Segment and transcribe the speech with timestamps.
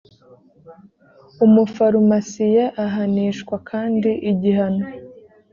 [1.45, 4.83] umufarumasiye ahanishwa kandi igihano